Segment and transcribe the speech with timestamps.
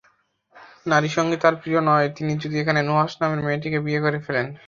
[0.85, 4.47] নারীসঙ্গ তাঁর প্রিয় নয়, তিনি যদি এখন নুহাশ নামের মেয়েটিকে বিয়ে করে ফেলেন।